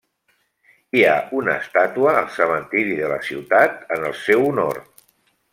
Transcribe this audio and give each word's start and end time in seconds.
Hi 0.99 1.03
ha 1.09 1.17
una 1.41 1.57
estàtua 1.65 2.15
al 2.23 2.31
cementiri 2.39 2.97
de 3.03 3.13
la 3.15 3.21
ciutat 3.31 3.97
en 3.99 4.11
el 4.11 4.21
seu 4.27 4.49
honor. 4.51 4.85